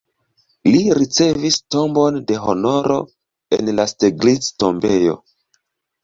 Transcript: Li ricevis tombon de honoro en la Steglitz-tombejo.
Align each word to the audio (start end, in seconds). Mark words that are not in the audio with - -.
Li 0.67 0.79
ricevis 0.99 1.57
tombon 1.75 2.15
de 2.31 2.37
honoro 2.45 2.97
en 3.59 3.69
la 3.81 3.85
Steglitz-tombejo. 3.91 5.13